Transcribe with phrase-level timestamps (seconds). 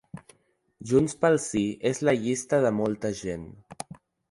[0.91, 3.47] Junts pel Sí és la llista de molta gent.